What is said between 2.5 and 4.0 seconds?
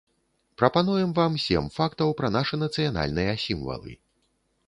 нацыянальныя сімвалы.